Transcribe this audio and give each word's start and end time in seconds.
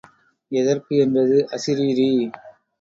எதற்கு? 0.51 0.95
என்றது 0.97 1.37
அசரீரி. 1.51 2.09